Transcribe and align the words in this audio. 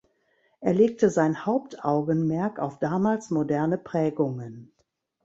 Er 0.61 0.73
legte 0.73 1.11
sein 1.11 1.45
Hauptaugenmerk 1.45 2.57
auf 2.57 2.79
damals 2.79 3.29
moderne 3.29 3.77
Prägungen. 3.77 4.73